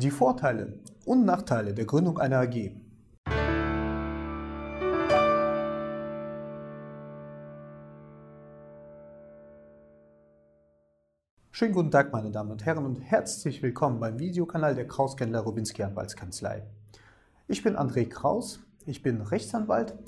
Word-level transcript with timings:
Die 0.00 0.10
Vorteile 0.10 0.78
und 1.04 1.26
Nachteile 1.26 1.74
der 1.74 1.84
Gründung 1.84 2.18
einer 2.18 2.38
AG. 2.38 2.72
Schönen 11.50 11.74
guten 11.74 11.90
Tag, 11.90 12.14
meine 12.14 12.30
Damen 12.30 12.50
und 12.50 12.64
Herren, 12.64 12.86
und 12.86 13.02
herzlich 13.02 13.62
willkommen 13.62 14.00
beim 14.00 14.18
Videokanal 14.18 14.74
der 14.74 14.88
Kraus-Kendler 14.88 15.40
Rubinski 15.40 15.82
Anwaltskanzlei. 15.82 16.62
Ich 17.46 17.62
bin 17.62 17.76
André 17.76 18.08
Kraus, 18.08 18.60
ich 18.86 19.02
bin 19.02 19.20
Rechtsanwalt 19.20 19.98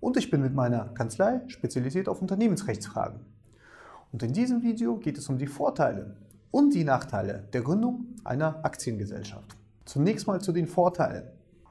und 0.00 0.16
ich 0.16 0.30
bin 0.30 0.40
mit 0.40 0.54
meiner 0.54 0.86
Kanzlei 0.94 1.42
spezialisiert 1.48 2.08
auf 2.08 2.22
Unternehmensrechtsfragen. 2.22 3.20
Und 4.12 4.22
in 4.22 4.32
diesem 4.32 4.62
Video 4.62 4.96
geht 4.96 5.18
es 5.18 5.28
um 5.28 5.36
die 5.36 5.46
Vorteile 5.46 6.16
und 6.52 6.74
die 6.74 6.84
Nachteile 6.84 7.48
der 7.52 7.62
Gründung 7.62 8.06
einer 8.22 8.64
Aktiengesellschaft. 8.64 9.56
Zunächst 9.84 10.28
mal 10.28 10.40
zu 10.40 10.52
den 10.52 10.68
Vorteilen. 10.68 11.24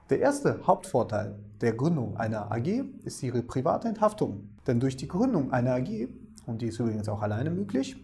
Der 0.09 0.19
erste 0.19 0.67
Hauptvorteil 0.67 1.39
der 1.61 1.71
Gründung 1.73 2.17
einer 2.17 2.51
AG 2.51 2.83
ist 3.05 3.23
ihre 3.23 3.43
private 3.43 3.87
Enthaftung. 3.87 4.49
Denn 4.67 4.81
durch 4.81 4.97
die 4.97 5.07
Gründung 5.07 5.53
einer 5.53 5.75
AG, 5.75 6.09
und 6.47 6.61
die 6.61 6.67
ist 6.67 6.79
übrigens 6.79 7.07
auch 7.07 7.21
alleine 7.21 7.51
möglich, 7.51 7.95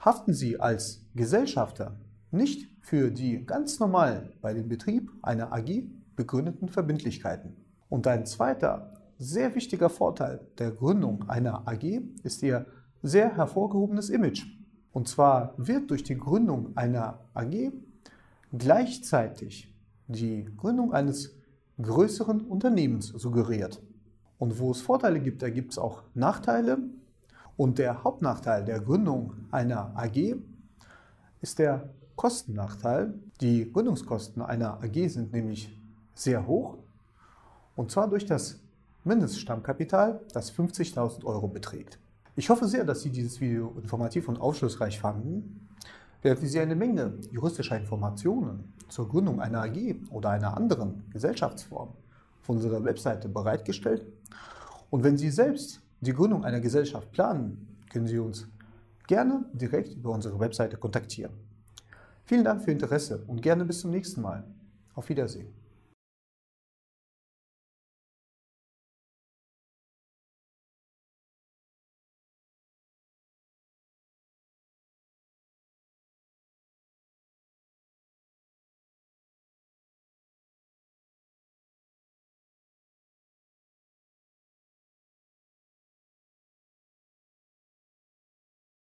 haften 0.00 0.32
Sie 0.32 0.58
als 0.58 1.02
Gesellschafter 1.14 1.96
nicht 2.30 2.68
für 2.80 3.10
die 3.10 3.44
ganz 3.44 3.78
normal 3.78 4.32
bei 4.40 4.54
dem 4.54 4.68
Betrieb 4.68 5.12
einer 5.22 5.52
AG 5.52 5.84
begründeten 6.16 6.68
Verbindlichkeiten. 6.68 7.54
Und 7.88 8.06
ein 8.06 8.24
zweiter 8.24 8.94
sehr 9.18 9.54
wichtiger 9.54 9.90
Vorteil 9.90 10.40
der 10.58 10.70
Gründung 10.70 11.28
einer 11.28 11.68
AG 11.68 12.00
ist 12.22 12.42
ihr 12.42 12.64
sehr 13.02 13.36
hervorgehobenes 13.36 14.08
Image. 14.08 14.59
Und 14.92 15.08
zwar 15.08 15.54
wird 15.56 15.90
durch 15.90 16.02
die 16.02 16.18
Gründung 16.18 16.76
einer 16.76 17.20
AG 17.34 17.72
gleichzeitig 18.52 19.72
die 20.08 20.48
Gründung 20.56 20.92
eines 20.92 21.36
größeren 21.80 22.40
Unternehmens 22.40 23.06
suggeriert. 23.08 23.80
Und 24.38 24.58
wo 24.58 24.70
es 24.70 24.80
Vorteile 24.80 25.20
gibt, 25.20 25.42
da 25.42 25.50
gibt 25.50 25.72
es 25.72 25.78
auch 25.78 26.02
Nachteile. 26.14 26.78
Und 27.56 27.78
der 27.78 28.02
Hauptnachteil 28.02 28.64
der 28.64 28.80
Gründung 28.80 29.34
einer 29.50 29.92
AG 29.96 30.36
ist 31.40 31.58
der 31.58 31.90
Kostennachteil. 32.16 33.14
Die 33.40 33.70
Gründungskosten 33.70 34.42
einer 34.42 34.82
AG 34.82 35.08
sind 35.08 35.32
nämlich 35.32 35.76
sehr 36.14 36.46
hoch. 36.46 36.78
Und 37.76 37.90
zwar 37.90 38.08
durch 38.08 38.26
das 38.26 38.60
Mindeststammkapital, 39.04 40.20
das 40.32 40.52
50.000 40.52 41.24
Euro 41.24 41.48
beträgt. 41.48 41.98
Ich 42.36 42.48
hoffe 42.48 42.66
sehr, 42.66 42.84
dass 42.84 43.02
Sie 43.02 43.10
dieses 43.10 43.40
Video 43.40 43.74
informativ 43.82 44.28
und 44.28 44.40
aufschlussreich 44.40 45.00
fanden. 45.00 45.68
Wir 46.22 46.30
haben 46.30 46.38
für 46.38 46.46
Sie 46.46 46.60
eine 46.60 46.76
Menge 46.76 47.14
juristischer 47.30 47.76
Informationen 47.76 48.72
zur 48.88 49.08
Gründung 49.08 49.40
einer 49.40 49.62
AG 49.62 49.96
oder 50.10 50.30
einer 50.30 50.56
anderen 50.56 51.04
Gesellschaftsform 51.10 51.88
von 52.42 52.56
unserer 52.56 52.84
Webseite 52.84 53.28
bereitgestellt. 53.28 54.06
Und 54.90 55.02
wenn 55.02 55.16
Sie 55.16 55.30
selbst 55.30 55.80
die 56.00 56.12
Gründung 56.12 56.44
einer 56.44 56.60
Gesellschaft 56.60 57.10
planen, 57.12 57.66
können 57.90 58.06
Sie 58.06 58.18
uns 58.18 58.48
gerne 59.06 59.44
direkt 59.52 59.94
über 59.94 60.10
unsere 60.10 60.38
Webseite 60.38 60.76
kontaktieren. 60.76 61.32
Vielen 62.24 62.44
Dank 62.44 62.62
für 62.62 62.70
Ihr 62.70 62.74
Interesse 62.74 63.24
und 63.26 63.42
gerne 63.42 63.64
bis 63.64 63.80
zum 63.80 63.90
nächsten 63.90 64.20
Mal. 64.20 64.44
Auf 64.94 65.08
Wiedersehen. 65.08 65.48